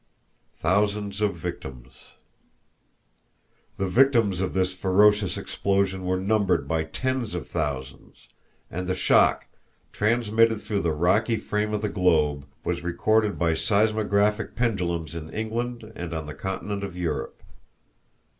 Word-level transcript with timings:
Thousands 0.57 1.21
of 1.21 1.35
Victims. 1.35 2.13
The 3.77 3.87
victims 3.87 4.41
of 4.41 4.53
this 4.55 4.73
ferocious 4.73 5.37
explosion 5.37 6.05
were 6.05 6.19
numbered 6.19 6.67
by 6.67 6.85
tens 6.85 7.35
of 7.35 7.47
thousands, 7.47 8.27
and 8.71 8.87
the 8.87 8.95
shock, 8.95 9.45
transmitted 9.91 10.59
through 10.59 10.79
the 10.81 10.91
rocky 10.91 11.35
frame 11.37 11.71
of 11.71 11.83
the 11.83 11.87
globe, 11.87 12.47
was 12.63 12.83
recorded 12.83 13.37
by 13.37 13.53
seismographic 13.53 14.55
pendulums 14.55 15.13
in 15.13 15.29
England 15.29 15.93
and 15.95 16.15
on 16.15 16.25
the 16.25 16.33
Continent 16.33 16.83
of 16.83 16.97
Europe. 16.97 17.43